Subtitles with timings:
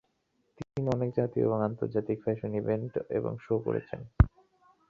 [0.57, 3.99] তিনি অনেক জাতীয় এবং আন্তর্জাতিক ফ্যাশন ইভেন্ট এবং শো করেছেন।